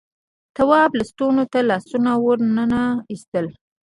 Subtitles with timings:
[0.55, 3.45] تواب لستونو ته لاسونه وننه ایستل.